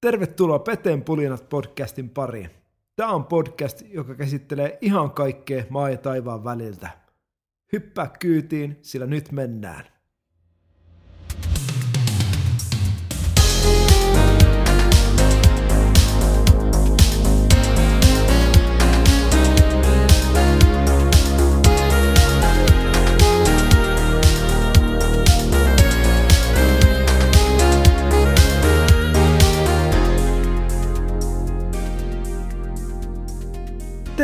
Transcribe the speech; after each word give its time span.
Tervetuloa 0.00 0.58
Peteen 0.58 1.04
pulinat 1.04 1.48
podcastin 1.48 2.10
pariin. 2.10 2.50
Tämä 2.96 3.10
on 3.12 3.24
podcast, 3.24 3.82
joka 3.88 4.14
käsittelee 4.14 4.78
ihan 4.80 5.10
kaikkea 5.10 5.64
maa 5.68 5.90
ja 5.90 5.96
taivaan 5.96 6.44
väliltä. 6.44 6.90
Hyppää 7.72 8.10
kyytiin, 8.20 8.78
sillä 8.82 9.06
nyt 9.06 9.32
mennään. 9.32 9.84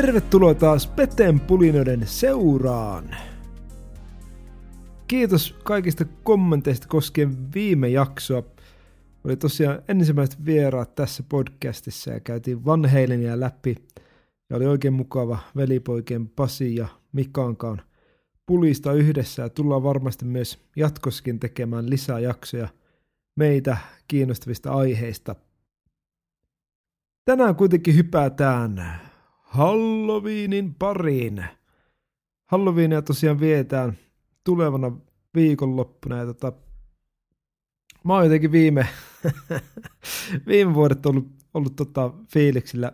Tervetuloa 0.07 0.55
taas 0.55 0.87
Peten 0.87 1.41
pulinoiden 1.41 2.07
seuraan. 2.07 3.17
Kiitos 5.07 5.55
kaikista 5.65 6.05
kommenteista 6.05 6.89
koskien 6.89 7.53
viime 7.55 7.89
jaksoa. 7.89 8.43
Oli 9.25 9.37
tosiaan 9.37 9.83
ensimmäiset 9.89 10.45
vieraat 10.45 10.95
tässä 10.95 11.23
podcastissa 11.29 12.11
ja 12.11 12.21
käytiin 12.21 12.65
Van 12.65 12.91
Halenia 12.91 13.41
läpi. 13.41 13.77
Ja 14.51 14.57
oli 14.57 14.67
oikein 14.67 14.95
mukava 14.95 15.39
velipoikien 15.57 16.29
Pasi 16.29 16.75
ja 16.77 16.89
Mikankaan 17.13 17.83
pulista 18.47 18.93
yhdessä 18.93 19.43
ja 19.43 19.49
tullaan 19.49 19.83
varmasti 19.83 20.25
myös 20.25 20.59
jatkoskin 20.77 21.41
tekemään 21.41 21.91
lisää 21.91 22.19
jaksoja 22.19 22.69
meitä 23.37 23.77
kiinnostavista 24.09 24.73
aiheista. 24.73 25.35
Tänään 27.25 27.57
kuitenkin 27.57 27.97
hypätään 27.97 29.01
Halloweenin 29.57 30.75
pariin. 30.75 31.45
Halloweenia 32.47 33.03
tosiaan 33.03 33.41
vietään 33.41 33.99
tulevana 34.45 34.97
viikonloppuna 35.35 36.17
ja 36.17 36.27
tota, 36.27 36.53
mä 38.05 38.15
oon 38.15 38.25
jotenkin 38.25 38.53
viime, 38.53 38.89
viime 40.49 40.75
vuodet 40.75 41.07
ollut, 41.07 41.29
ollut 41.55 41.77
tota 41.77 42.13
fiiliksillä 42.33 42.93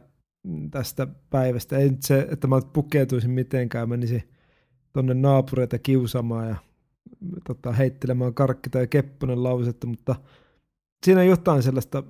tästä 0.70 1.06
päivästä. 1.30 1.78
Ei 1.78 1.90
nyt 1.90 2.02
se, 2.02 2.27
että 2.30 2.46
mä 2.46 2.60
pukeutuisin 2.72 3.30
mitenkään, 3.30 3.88
menisin 3.88 4.22
tonne 4.92 5.14
naapureita 5.14 5.78
kiusamaan 5.78 6.48
ja 6.48 6.56
tota, 7.46 7.72
heittelemään 7.72 8.34
karkki 8.34 8.70
tai 8.70 8.86
kepponen 8.86 9.42
lausetta, 9.42 9.86
mutta 9.86 10.14
siinä 11.06 11.20
on 11.20 11.27
jotain 11.27 11.62
sellaista, 11.62 12.02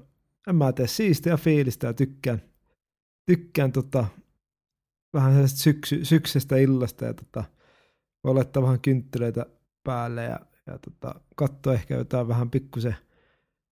en 0.48 0.56
mä 0.56 0.72
tee 0.72 0.86
siistiä 0.86 1.36
fiilistä 1.36 1.86
ja 1.86 1.94
tykkään, 1.94 2.42
tykkään 3.26 3.72
tota, 3.72 4.06
vähän 5.14 5.32
sellaista 5.32 5.58
syksy, 5.58 6.04
syksestä 6.04 6.56
illasta 6.56 7.04
ja 7.04 7.14
tota, 7.14 7.44
voi 8.24 8.34
laittaa 8.34 8.62
vähän 8.62 8.80
kynttilöitä 8.80 9.46
päälle 9.84 10.24
ja, 10.24 10.40
ja 10.66 10.78
tota, 10.78 11.20
katsoa 11.36 11.74
ehkä 11.74 11.94
jotain 11.94 12.28
vähän 12.28 12.50
pikkusen, 12.50 12.96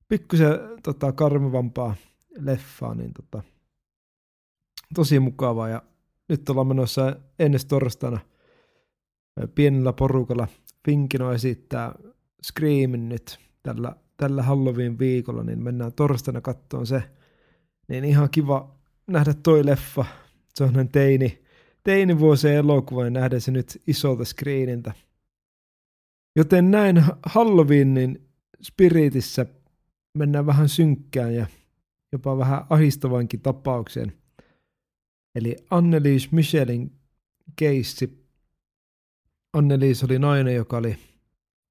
pikkusen 0.08 0.48
tota, 0.82 1.12
karmivampaa 1.12 1.94
leffaa, 2.38 2.94
niin 2.94 3.12
tota, 3.14 3.42
tosi 4.94 5.20
mukavaa 5.20 5.68
ja 5.68 5.82
nyt 6.28 6.48
ollaan 6.48 6.66
menossa 6.66 7.16
ennen 7.38 7.60
torstaina 7.68 8.20
pienellä 9.54 9.92
porukalla. 9.92 10.48
Finkino 10.84 11.32
esittää 11.32 11.94
Screamin 12.44 13.08
nyt 13.08 13.38
tällä, 13.62 13.96
tällä 14.16 14.42
Halloween 14.42 14.98
viikolla, 14.98 15.42
niin 15.42 15.62
mennään 15.62 15.92
torstaina 15.92 16.40
kattoon 16.40 16.86
se. 16.86 17.02
Niin 17.88 18.04
ihan 18.04 18.30
kiva 18.30 18.76
nähdä 19.06 19.34
toi 19.34 19.66
leffa 19.66 20.04
sellainen 20.54 20.88
teini, 20.88 21.42
teinivuosien 21.84 22.54
elokuva 22.54 23.04
ja 23.04 23.10
nähdä 23.10 23.40
se 23.40 23.50
nyt 23.50 23.82
isolta 23.86 24.24
screeniltä. 24.24 24.92
Joten 26.36 26.70
näin 26.70 27.04
Halloweenin 27.26 28.28
spiritissä 28.62 29.46
mennään 30.14 30.46
vähän 30.46 30.68
synkkään 30.68 31.34
ja 31.34 31.46
jopa 32.12 32.38
vähän 32.38 32.64
ahistavaankin 32.70 33.40
tapaukseen. 33.40 34.12
Eli 35.34 35.56
Annelies 35.70 36.32
Michelin 36.32 36.92
keissi. 37.56 38.26
Annelies 39.52 40.04
oli 40.04 40.18
nainen, 40.18 40.54
joka 40.54 40.76
oli 40.76 40.96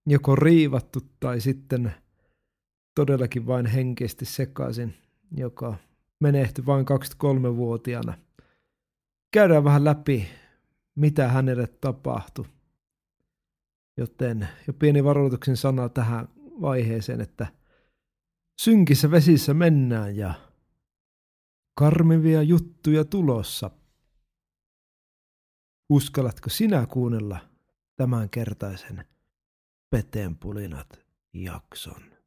joko 0.08 0.36
riivattu 0.36 1.00
tai 1.20 1.42
sitten 1.42 1.92
todellakin 2.96 3.48
vain 3.48 3.66
henkisesti 3.66 4.25
sekaisin, 4.25 4.94
joka 5.38 5.75
menehtyi 6.20 6.66
vain 6.66 6.86
23-vuotiaana– 6.86 8.18
käydään 9.32 9.64
vähän 9.64 9.86
läpi, 9.86 10.28
mitä 10.96 11.28
hänelle 11.28 11.68
tapahtui. 11.68 12.46
Joten 13.98 14.48
jo 14.68 14.74
pieni 14.74 15.04
varoituksen 15.04 15.58
sana 15.58 15.90
tähän 15.90 16.28
vaiheeseen, 16.38 17.22
että 17.22 17.48
synkissä 18.62 19.12
vesissä 19.12 19.54
mennään 19.54 20.16
ja 20.16 20.34
karmivia 21.76 22.42
juttuja 22.42 23.06
tulossa. 23.06 23.72
Uskallatko 25.90 26.50
sinä 26.50 26.86
kuunnella 26.86 27.40
tämänkertaisen 27.96 29.06
Peteen 29.90 30.38
pulinat 30.38 31.00
jakson? 31.34 32.19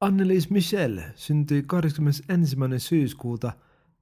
Annelies 0.00 0.50
Michel 0.50 1.00
syntyi 1.14 1.62
21. 1.62 2.56
syyskuuta 2.78 3.52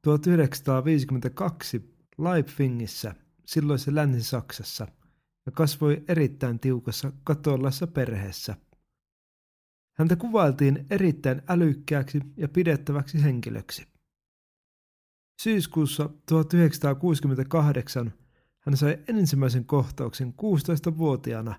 1952 0.03 1.95
Leipfingissä, 2.19 3.15
silloisessa 3.45 3.95
Länsi-Saksassa, 3.95 4.87
ja 5.47 5.53
kasvoi 5.53 6.05
erittäin 6.09 6.61
tiukassa 6.61 7.13
katolassa 7.25 7.87
perheessä. 7.87 8.57
Häntä 9.99 10.17
kuvailtiin 10.17 10.87
erittäin 10.91 11.43
älykkääksi 11.49 12.21
ja 12.37 12.49
pidettäväksi 12.49 13.23
henkilöksi. 13.23 13.87
Syyskuussa 15.43 16.11
1968 16.29 18.13
hän 18.61 18.77
sai 18.77 18.99
ensimmäisen 19.09 19.65
kohtauksen 19.65 20.35
16-vuotiaana, 20.43 21.55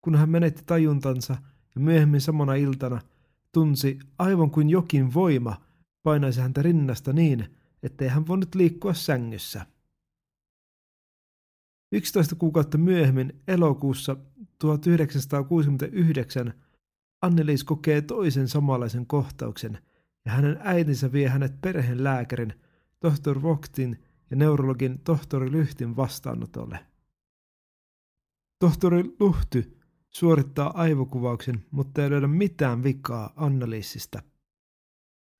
kun 0.00 0.14
hän 0.14 0.30
menetti 0.30 0.62
tajuntansa 0.66 1.36
ja 1.74 1.80
myöhemmin 1.80 2.20
samana 2.20 2.54
iltana– 2.54 3.00
tunsi 3.56 3.98
aivan 4.18 4.50
kuin 4.50 4.70
jokin 4.70 5.14
voima 5.14 5.56
painaisi 6.02 6.40
häntä 6.40 6.62
rinnasta 6.62 7.12
niin, 7.12 7.56
ettei 7.82 8.08
hän 8.08 8.26
voinut 8.26 8.54
liikkua 8.54 8.94
sängyssä. 8.94 9.66
11 11.92 12.34
kuukautta 12.34 12.78
myöhemmin 12.78 13.42
elokuussa 13.48 14.16
1969 14.58 16.54
Anneliis 17.22 17.64
kokee 17.64 18.00
toisen 18.00 18.48
samanlaisen 18.48 19.06
kohtauksen 19.06 19.78
ja 20.24 20.32
hänen 20.32 20.58
äitinsä 20.60 21.12
vie 21.12 21.28
hänet 21.28 21.60
perheen 21.60 22.04
lääkärin, 22.04 22.54
tohtori 23.00 23.42
Voktin 23.42 24.02
ja 24.30 24.36
neurologin 24.36 24.98
tohtori 24.98 25.52
Lyhtin 25.52 25.96
vastaanotolle. 25.96 26.86
Tohtori 28.58 29.04
Luhty 29.20 29.75
suorittaa 30.16 30.72
aivokuvauksen, 30.74 31.64
mutta 31.70 32.04
ei 32.04 32.10
löydä 32.10 32.26
mitään 32.26 32.82
vikaa 32.82 33.32
Annaliisista. 33.36 34.22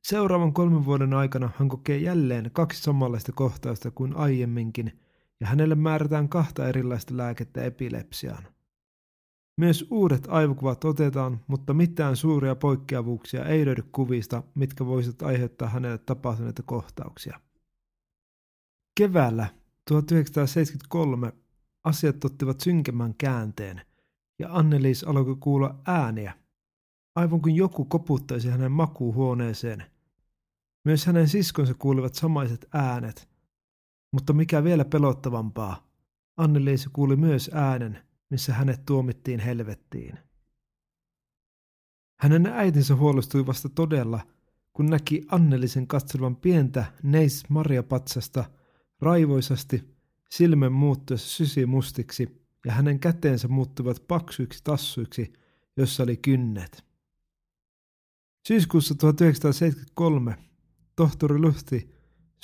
Seuraavan 0.03 0.53
kolmen 0.53 0.85
vuoden 0.85 1.15
aikana 1.15 1.51
hän 1.59 1.69
kokee 1.69 1.97
jälleen 1.99 2.51
kaksi 2.53 2.83
samanlaista 2.83 3.33
kohtausta 3.33 3.91
kuin 3.91 4.17
aiemminkin, 4.17 5.01
ja 5.41 5.47
hänelle 5.47 5.75
määrätään 5.75 6.29
kahta 6.29 6.69
erilaista 6.69 7.17
lääkettä 7.17 7.65
epilepsiaan. 7.65 8.45
Myös 9.57 9.87
uudet 9.91 10.27
aivokuvat 10.29 10.85
otetaan, 10.85 11.41
mutta 11.47 11.75
mitään 11.75 12.17
suuria 12.17 12.55
poikkeavuuksia 12.55 13.45
ei 13.45 13.67
löydy 13.67 13.83
kuvista, 13.93 14.43
mitkä 14.55 14.87
voisivat 14.87 15.23
aiheuttaa 15.23 15.69
hänelle 15.69 15.99
tapahtuneita 15.99 16.63
kohtauksia. 16.63 17.41
Keväällä 18.99 19.47
1973 19.89 21.33
asiat 21.85 22.25
ottivat 22.25 22.61
synkemmän 22.61 23.15
käänteen– 23.15 23.81
ja 24.39 24.49
Anneliis 24.51 25.05
alkoi 25.05 25.37
kuulla 25.41 25.79
ääniä, 25.87 26.35
aivan 27.15 27.43
kuin 27.43 27.57
joku 27.57 27.85
koputtaisi 27.85 28.49
hänen 28.49 28.73
makuuhuoneeseen. 28.73 29.85
Myös 30.85 31.07
hänen 31.07 31.29
siskonsa 31.29 31.75
kuulivat 31.75 32.15
samaiset 32.15 32.69
äänet, 32.75 33.29
mutta 34.13 34.33
mikä 34.33 34.65
vielä 34.65 34.85
pelottavampaa, 34.85 35.87
Anneliis 36.37 36.89
kuuli 36.93 37.17
myös 37.17 37.51
äänen, 37.55 37.99
missä 38.31 38.55
hänet 38.55 38.85
tuomittiin 38.87 39.41
helvettiin. 39.41 40.19
Hänen 42.21 42.47
äitinsä 42.47 42.97
huolestui 42.97 43.47
vasta 43.47 43.69
todella, 43.69 44.21
kun 44.73 44.87
näki 44.87 45.23
Annelisen 45.31 45.87
katselevan 45.87 46.37
pientä 46.37 46.85
Neis 47.03 47.45
Marjapatsasta 47.49 48.45
raivoisasti 49.01 49.97
silmän 50.31 50.73
muuttuessa 50.73 51.37
sysimustiksi 51.37 52.46
ja 52.67 52.73
hänen 52.73 53.01
käteensä 53.01 53.49
muuttuvat 53.49 54.05
paksuiksi 54.09 54.61
tassuiksi, 54.65 55.33
jossa 55.77 56.03
oli 56.03 56.17
kynnet. 56.17 56.85
Syyskuussa 58.49 58.95
1973 58.95 60.37
tohtori 60.97 61.39
Luhti 61.39 61.91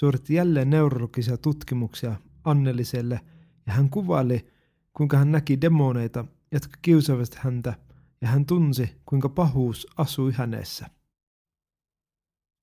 suoritti 0.00 0.34
jälleen 0.34 0.70
neurologisia 0.70 1.36
tutkimuksia 1.36 2.16
Anneliselle 2.44 3.20
ja 3.66 3.72
hän 3.72 3.90
kuvaili, 3.90 4.46
kuinka 4.92 5.16
hän 5.16 5.32
näki 5.32 5.60
demoneita, 5.60 6.24
jotka 6.52 6.78
kiusaavat 6.82 7.34
häntä 7.34 7.74
ja 8.20 8.28
hän 8.28 8.46
tunsi, 8.46 8.90
kuinka 9.06 9.28
pahuus 9.28 9.86
asui 9.96 10.32
hänessä. 10.32 10.90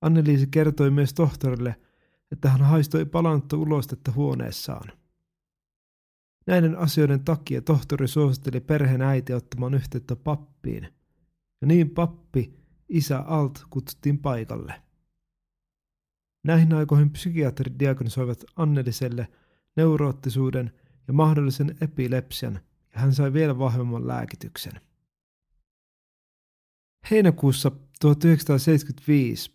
Anneliisi 0.00 0.46
kertoi 0.46 0.90
myös 0.90 1.14
tohtorille, 1.14 1.76
että 2.32 2.50
hän 2.50 2.60
haistoi 2.60 3.04
palannutta 3.04 3.56
ulostetta 3.56 4.12
huoneessaan. 4.12 4.92
Näiden 6.46 6.78
asioiden 6.78 7.24
takia 7.24 7.62
tohtori 7.62 8.08
suositteli 8.08 8.60
perheen 8.60 9.02
äiti 9.02 9.32
ottamaan 9.34 9.74
yhteyttä 9.74 10.16
pappiin, 10.16 10.88
ja 11.60 11.66
niin 11.66 11.90
pappi, 11.90 12.60
isä 12.88 13.18
Alt, 13.18 13.64
kutsuttiin 13.70 14.18
paikalle. 14.18 14.82
Näihin 16.44 16.72
aikoihin 16.72 17.10
psykiatrit 17.10 17.78
diagnosoivat 17.78 18.44
Anneliselle 18.56 19.28
neuroottisuuden 19.76 20.72
ja 21.06 21.12
mahdollisen 21.12 21.76
epilepsian, 21.80 22.60
ja 22.94 23.00
hän 23.00 23.14
sai 23.14 23.32
vielä 23.32 23.58
vahvemman 23.58 24.08
lääkityksen. 24.08 24.72
Heinäkuussa 27.10 27.70
1975 28.00 29.54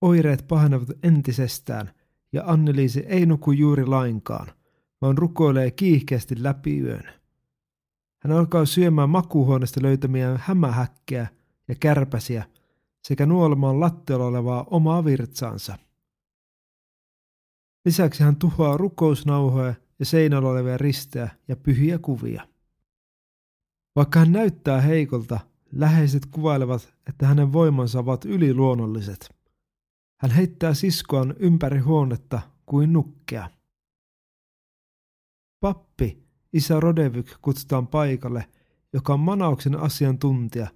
oireet 0.00 0.44
pahenevat 0.48 0.88
entisestään 1.02 1.90
ja 2.32 2.42
Anneliisi 2.46 3.00
ei 3.00 3.26
nuku 3.26 3.52
juuri 3.52 3.86
lainkaan, 3.86 4.46
vaan 5.04 5.18
rukoilee 5.18 5.70
kiihkeästi 5.70 6.42
läpi 6.42 6.78
yön. 6.78 7.04
Hän 8.22 8.36
alkaa 8.36 8.64
syömään 8.64 9.10
makuuhuoneesta 9.10 9.82
löytämiä 9.82 10.38
hämähäkkejä 10.42 11.26
ja 11.68 11.74
kärpäsiä 11.80 12.44
sekä 13.02 13.26
nuolemaan 13.26 13.80
lattialla 13.80 14.26
olevaa 14.26 14.64
omaa 14.70 15.04
virtsaansa. 15.04 15.78
Lisäksi 17.84 18.22
hän 18.22 18.36
tuhoaa 18.36 18.76
rukousnauhoja 18.76 19.74
ja 19.98 20.04
seinällä 20.04 20.48
olevia 20.48 20.78
ristejä 20.78 21.28
ja 21.48 21.56
pyhiä 21.56 21.98
kuvia. 21.98 22.48
Vaikka 23.96 24.18
hän 24.18 24.32
näyttää 24.32 24.80
heikolta, 24.80 25.40
läheiset 25.72 26.26
kuvailevat, 26.26 26.94
että 27.08 27.26
hänen 27.26 27.52
voimansa 27.52 27.98
ovat 27.98 28.24
yliluonnolliset. 28.24 29.34
Hän 30.20 30.30
heittää 30.30 30.74
siskoaan 30.74 31.34
ympäri 31.38 31.78
huonetta 31.78 32.40
kuin 32.66 32.92
nukkea. 32.92 33.50
Pappi, 35.64 36.24
isä 36.52 36.80
Rodevyk 36.80 37.36
kutsutaan 37.42 37.86
paikalle, 37.86 38.44
joka 38.92 39.14
on 39.14 39.20
manauksen 39.20 39.80
asiantuntija, 39.80 40.66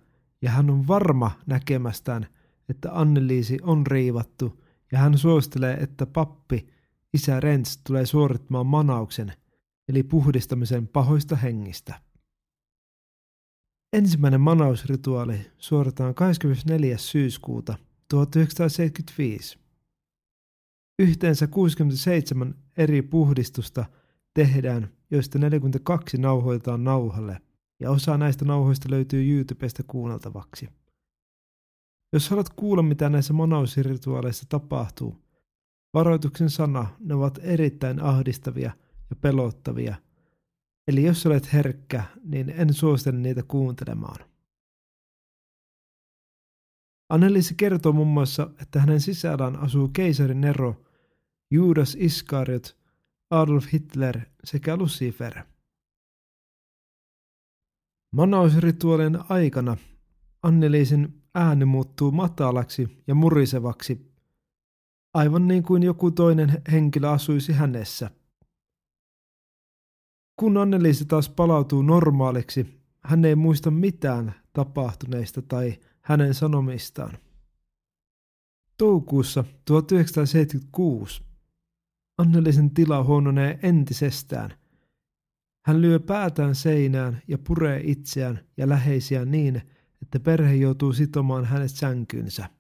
ja 0.43 0.51
hän 0.51 0.71
on 0.71 0.89
varma 0.89 1.31
näkemästään, 1.47 2.27
että 2.69 2.89
Anneliisi 2.93 3.59
on 3.63 3.87
riivattu, 3.87 4.65
ja 4.93 4.99
hän 4.99 5.19
suosittelee, 5.19 5.75
että 5.75 6.07
pappi, 6.07 6.69
isä 7.15 7.41
Rents, 7.41 7.81
tulee 7.87 8.07
suorittamaan 8.07 8.67
manauksen, 8.67 9.33
eli 9.89 10.03
puhdistamisen 10.03 10.89
pahoista 10.89 11.37
hengistä. 11.37 12.01
Ensimmäinen 13.93 14.41
manausrituaali 14.41 15.51
suoritetaan 15.59 16.15
24. 16.15 16.99
syyskuuta 16.99 17.79
1975. 18.11 19.59
Yhteensä 20.99 21.47
67 21.47 22.55
eri 22.77 23.03
puhdistusta 23.03 23.85
tehdään, 24.47 24.89
joista 25.11 25.39
42 25.39 26.19
nauhoitetaan 26.19 26.85
nauhalle, 26.85 27.41
ja 27.81 27.91
osa 27.91 28.19
näistä 28.19 28.45
nauhoista 28.45 28.91
löytyy 28.91 29.31
YouTubesta 29.31 29.83
kuunneltavaksi. 29.87 30.69
Jos 32.13 32.31
haluat 32.31 32.49
kuulla, 32.51 32.83
mitä 32.83 33.09
näissä 33.09 33.33
manausrituaaleissa 33.33 34.47
tapahtuu, 34.49 35.17
varoituksen 35.95 36.51
sana, 36.51 36.87
ne 37.01 37.15
ovat 37.15 37.39
erittäin 37.43 38.03
ahdistavia 38.03 38.73
ja 39.11 39.17
pelottavia– 39.17 39.97
Eli 40.89 41.05
jos 41.05 41.27
olet 41.27 41.53
herkkä, 41.53 42.05
niin 42.25 42.51
en 42.51 42.75
suosittele 42.75 43.19
niitä 43.19 43.43
kuuntelemaan. 43.49 44.25
Anneliisi 47.09 47.55
kertoo 47.55 47.93
muun 47.93 48.09
muassa, 48.09 48.51
että 48.63 48.81
hänen 48.81 49.01
sisällään 49.01 49.57
asuu 49.57 49.89
keisari 49.89 50.35
Nero, 50.35 50.85
Judas 51.51 51.97
Iskariot, 52.01 52.78
Adolf 53.31 53.73
Hitler 53.73 54.21
sekä 54.45 54.77
Lucifer. 54.77 55.45
Manausrituaalien 58.13 59.19
aikana 59.29 59.77
Anneliisin 60.43 61.23
ääni 61.35 61.65
muuttuu 61.65 62.11
matalaksi 62.11 63.03
ja 63.07 63.15
murisevaksi, 63.15 64.13
aivan 65.15 65.49
niin 65.49 65.63
kuin 65.63 65.83
joku 65.83 66.11
toinen 66.11 66.63
henkilö 66.73 67.11
asuisi 67.11 67.53
hänessä. 67.53 68.11
Kun 70.37 70.57
Anneliisi 70.57 71.05
taas 71.05 71.29
palautuu 71.29 71.83
normaaliksi, 71.83 72.81
hän 73.05 73.25
ei 73.25 73.37
muista 73.37 73.71
mitään 73.71 74.35
tapahtuneista 74.53 75.43
tai 75.43 75.79
hänen 76.01 76.35
sanomistaan. 76.35 77.19
Toukokuussa 78.79 79.45
1976 79.65 81.28
Annelisen 82.19 82.71
tila 82.71 83.05
huononee 83.05 83.59
entisestään. 83.63 84.51
Hän 85.67 85.81
lyö 85.83 86.01
päätään 86.01 86.55
seinään 86.55 87.23
ja 87.29 87.39
puree 87.39 87.81
itseään 87.85 88.41
ja 88.57 88.69
läheisiään 88.69 89.31
niin, 89.31 89.63
että 90.03 90.21
perhe 90.21 90.55
joutuu 90.55 90.93
sitomaan 90.93 91.45
hänet 91.45 91.71
sänkynsä. 91.71 92.51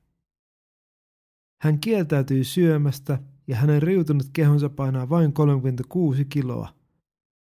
Hän 1.62 1.78
kieltäytyy 1.78 2.44
syömästä 2.44 3.19
ja 3.46 3.56
hänen 3.56 3.82
riutunut 3.82 4.26
kehonsa 4.32 4.69
painaa 4.69 5.08
vain 5.08 5.32
36 5.32 6.25
kiloa 6.25 6.78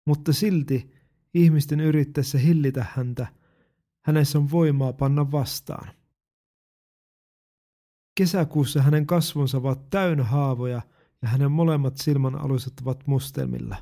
mutta 0.05 0.33
silti 0.33 0.91
ihmisten 1.35 1.81
yrittäessä 1.81 2.39
hillitä 2.39 2.87
häntä, 2.91 3.27
hänessä 4.05 4.39
on 4.39 4.51
voimaa 4.51 4.93
panna 4.93 5.33
vastaan. 5.33 5.89
Kesäkuussa 8.15 8.83
hänen 8.83 9.07
kasvonsa 9.07 9.59
ovat 9.59 9.91
täynnä 9.91 10.25
haavoja 10.25 10.83
ja 11.23 11.29
hänen 11.29 11.53
molemmat 11.53 11.97
silmän 11.97 12.35
aluset 12.35 12.73
ovat 12.83 13.07
mustelmilla, 13.07 13.77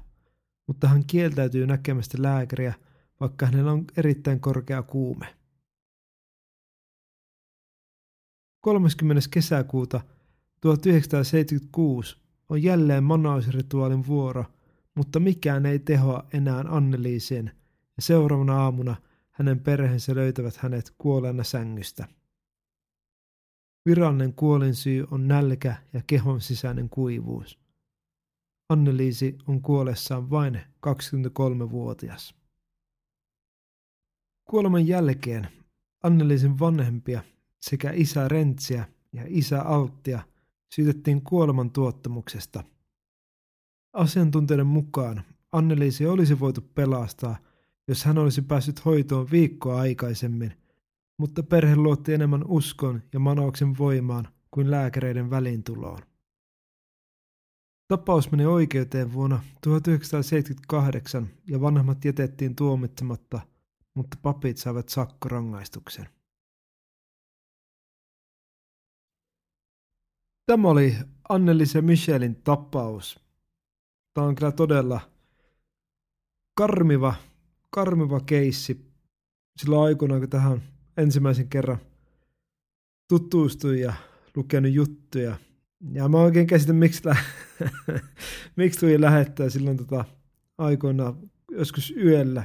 mutta 0.66 0.88
hän 0.88 1.04
kieltäytyy 1.06 1.66
näkemästä 1.66 2.22
lääkäriä, 2.22 2.74
vaikka 3.20 3.46
hänellä 3.46 3.72
on 3.72 3.84
erittäin 3.96 4.40
korkea 4.40 4.82
kuume. 4.82 5.36
30. 8.60 9.28
kesäkuuta 9.30 10.00
1976 10.60 12.16
on 12.48 12.62
jälleen 12.62 13.04
manausrituaalin 13.04 14.06
vuoro– 14.06 14.44
mutta 14.94 15.20
mikään 15.20 15.66
ei 15.66 15.78
tehoa 15.78 16.26
enää 16.32 16.64
Anneliiseen, 16.68 17.50
ja 17.96 18.02
seuraavana 18.02 18.62
aamuna 18.62 18.96
hänen 19.30 19.60
perheensä 19.60 20.14
löytävät 20.14 20.56
hänet 20.56 20.94
kuolleena 20.98 21.44
sängystä. 21.44 22.08
Virallinen 23.86 24.34
kuolinsyy 24.34 25.06
on 25.10 25.28
nälkä 25.28 25.76
ja 25.92 26.02
kehon 26.06 26.40
sisäinen 26.40 26.88
kuivuus. 26.88 27.58
Anneliisi 28.68 29.38
on 29.46 29.62
kuolessaan 29.62 30.30
vain 30.30 30.60
23-vuotias. 30.86 32.34
Kuoleman 34.50 34.86
jälkeen 34.86 35.48
Anneliisin 36.02 36.58
vanhempia 36.58 37.22
sekä 37.60 37.90
isä 37.94 38.28
Rentsiä 38.28 38.84
ja 39.12 39.22
isä 39.26 39.62
Alttia 39.62 40.22
syytettiin 40.74 41.22
kuoleman 41.22 41.70
tuottamuksesta– 41.70 42.64
Asiantuntijoiden 43.92 44.66
mukaan 44.66 45.22
Anneliisi 45.52 46.06
olisi 46.06 46.40
voitu 46.40 46.60
pelastaa, 46.60 47.36
jos 47.88 48.04
hän 48.04 48.18
olisi 48.18 48.42
päässyt 48.42 48.84
hoitoon 48.84 49.30
viikkoa 49.30 49.80
aikaisemmin, 49.80 50.52
mutta 51.20 51.42
perhe 51.42 51.76
luotti 51.76 52.12
enemmän 52.14 52.44
uskon 52.46 53.02
ja 53.12 53.18
manauksen 53.20 53.78
voimaan 53.78 54.28
kuin 54.50 54.70
lääkäreiden 54.70 55.30
välintuloon. 55.30 56.02
Tapaus 57.88 58.30
meni 58.30 58.46
oikeuteen 58.46 59.12
vuonna 59.12 59.42
1978 59.62 61.28
ja 61.46 61.60
vanhemmat 61.60 62.04
jätettiin 62.04 62.56
tuomitsematta, 62.56 63.40
mutta 63.94 64.16
papit 64.22 64.56
saivat 64.56 64.88
sakkorangaistuksen. 64.88 66.08
Tämä 70.46 70.68
oli 70.68 70.96
Annelise 71.28 71.78
ja 71.78 71.82
Michelin 71.82 72.36
tapaus. 72.36 73.20
Tämä 74.14 74.26
on 74.26 74.34
kyllä 74.34 74.52
todella 74.52 75.00
karmiva, 76.54 77.14
karmiva 77.70 78.20
keissi. 78.20 78.92
Silloin 79.56 79.86
aikoinaan, 79.86 80.20
kun 80.20 80.30
tähän 80.30 80.79
ensimmäisen 80.96 81.48
kerran 81.48 81.78
tutustuin 83.08 83.80
ja 83.80 83.94
lukenut 84.36 84.72
juttuja. 84.72 85.36
Ja 85.92 86.08
mä 86.08 86.18
oikein 86.18 86.46
käsitän, 86.46 86.76
miksi, 86.76 87.02
lä- 87.04 87.16
miksi 88.56 88.80
tuli 88.80 89.00
lähettää 89.00 89.50
silloin 89.50 89.76
tota, 89.76 90.04
aikoina 90.58 91.14
joskus 91.50 91.94
yöllä. 91.96 92.44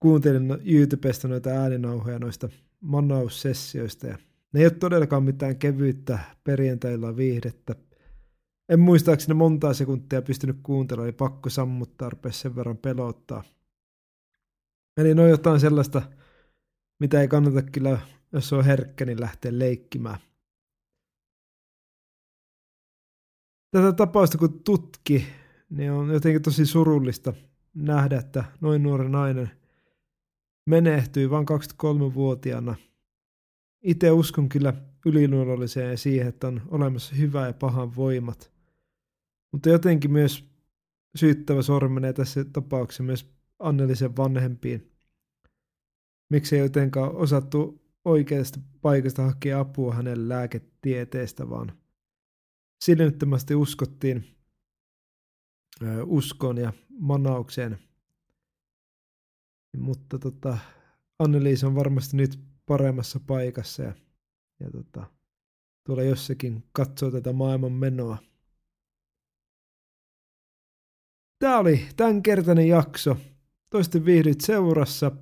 Kuuntelin 0.00 0.48
no, 0.48 0.58
YouTubesta 0.64 1.28
noita 1.28 1.50
ääninauhoja 1.50 2.18
noista 2.18 2.48
manaussessioista 2.80 4.06
ja 4.06 4.18
ne 4.52 4.60
ei 4.60 4.66
ole 4.66 4.70
todellakaan 4.70 5.22
mitään 5.22 5.56
kevyyttä 5.56 6.18
perjantailla 6.44 7.16
viihdettä. 7.16 7.74
En 8.68 8.80
muistaakseni 8.80 9.34
montaa 9.34 9.74
sekuntia 9.74 10.22
pystynyt 10.22 10.56
kuuntelemaan, 10.62 11.06
oli 11.06 11.12
pakko 11.12 11.50
sammuttaa, 11.50 12.10
rupesi 12.10 12.38
sen 12.38 12.56
verran 12.56 12.76
pelottaa. 12.76 13.42
Eli 14.96 15.14
no 15.14 15.26
jotain 15.26 15.60
sellaista, 15.60 16.02
mitä 17.02 17.20
ei 17.20 17.28
kannata 17.28 17.62
kyllä, 17.62 17.98
jos 18.32 18.52
on 18.52 18.64
herkkä, 18.64 19.04
niin 19.04 19.20
lähteä 19.20 19.58
leikkimään. 19.58 20.18
Tätä 23.70 23.92
tapausta 23.92 24.38
kun 24.38 24.62
tutki, 24.64 25.26
niin 25.70 25.92
on 25.92 26.10
jotenkin 26.10 26.42
tosi 26.42 26.66
surullista 26.66 27.32
nähdä, 27.74 28.18
että 28.18 28.44
noin 28.60 28.82
nuori 28.82 29.08
nainen 29.08 29.50
menehtyi 30.66 31.30
vain 31.30 31.46
23-vuotiaana. 31.48 32.74
Itse 33.82 34.10
uskon 34.10 34.48
kyllä 34.48 34.74
yliluonnolliseen 35.06 35.90
ja 35.90 35.96
siihen, 35.96 36.28
että 36.28 36.48
on 36.48 36.62
olemassa 36.70 37.14
hyvä 37.14 37.46
ja 37.46 37.52
pahan 37.52 37.96
voimat. 37.96 38.52
Mutta 39.52 39.68
jotenkin 39.68 40.12
myös 40.12 40.50
syyttävä 41.14 41.62
sormi 41.62 41.94
menee 41.94 42.12
tässä 42.12 42.44
tapauksessa 42.44 43.02
myös 43.02 43.32
Annelisen 43.58 44.16
vanhempiin. 44.16 44.91
Miksi 46.32 46.56
ei 46.56 46.62
jotenkaan 46.62 47.16
osattu 47.16 47.82
oikeasta 48.04 48.60
paikasta 48.82 49.22
hakea 49.22 49.60
apua 49.60 49.94
hänen 49.94 50.28
lääketieteestä, 50.28 51.50
vaan 51.50 51.72
silmittömästi 52.84 53.54
uskottiin 53.54 54.24
uskon 56.04 56.58
ja 56.58 56.72
manaukseen. 56.98 57.78
Mutta 59.76 60.18
tota, 60.18 60.58
Anneliis 61.18 61.64
on 61.64 61.74
varmasti 61.74 62.16
nyt 62.16 62.40
paremmassa 62.66 63.20
paikassa 63.26 63.82
ja, 63.82 63.94
ja 64.60 64.70
tota, 64.70 65.06
tuolla 65.86 66.02
jossakin 66.02 66.64
katsoo 66.72 67.10
tätä 67.10 67.32
maailman 67.32 67.72
menoa. 67.72 68.18
Tämä 71.38 71.58
oli 71.58 71.86
tämänkertainen 71.96 72.68
jakso. 72.68 73.16
Toisten 73.70 74.04
viihdyt 74.04 74.40
seurassa. 74.40 75.12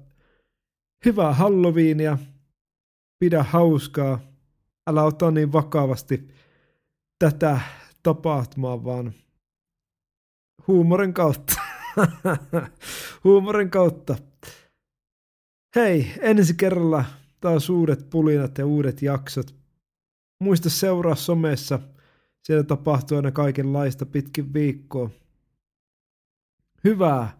Hyvää 1.04 1.34
Halloweenia. 1.34 2.18
Pidä 3.18 3.42
hauskaa. 3.42 4.20
Älä 4.86 5.02
ota 5.02 5.30
niin 5.30 5.52
vakavasti 5.52 6.28
tätä 7.18 7.60
tapahtumaa, 8.02 8.84
vaan 8.84 9.12
huumorin 10.68 11.14
kautta. 11.14 11.54
huumorin 13.24 13.70
kautta. 13.70 14.16
Hei, 15.76 16.12
ensi 16.20 16.54
kerralla 16.54 17.04
taas 17.40 17.70
uudet 17.70 18.10
pulinat 18.10 18.58
ja 18.58 18.66
uudet 18.66 19.02
jaksot. 19.02 19.54
Muista 20.40 20.70
seuraa 20.70 21.14
somessa. 21.14 21.78
Siellä 22.42 22.64
tapahtuu 22.64 23.16
aina 23.16 23.30
kaikenlaista 23.30 24.06
pitkin 24.06 24.52
viikkoa. 24.52 25.10
Hyvää 26.84 27.38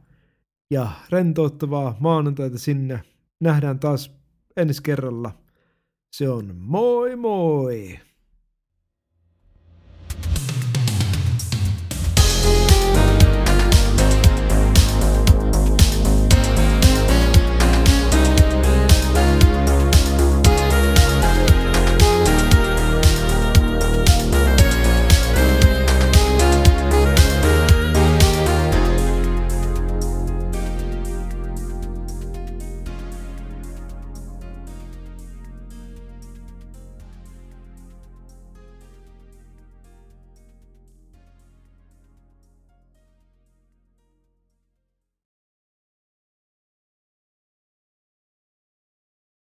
ja 0.71 0.91
rentouttavaa 1.11 1.97
maanantaita 2.01 2.59
sinne. 2.59 3.10
Nähdään 3.41 3.81
taas 3.81 4.17
ensi 4.57 4.83
kerralla. 4.83 5.33
Se 6.13 6.29
on 6.29 6.57
moi 6.57 7.17
moi! 7.17 8.01